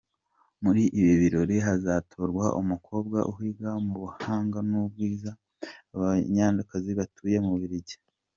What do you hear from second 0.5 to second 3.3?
Muri ibi birori hazatorwa umukobwa